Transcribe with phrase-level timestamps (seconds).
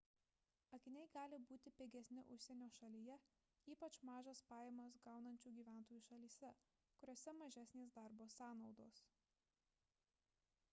[0.75, 3.17] akiniai gali būti pigesni užsienio šalyje
[3.75, 6.53] ypač mažas pajamas gaunančių gyventojų šalyse
[7.05, 9.07] kuriose mažesnės darbo sąnaudos